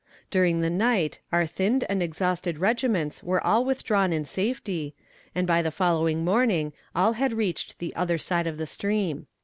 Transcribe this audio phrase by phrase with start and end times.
[0.31, 4.95] During the night our thinned and exhausted regiments were all withdrawn in safety,
[5.35, 9.27] and by the following morning all had reached the other side of the stream."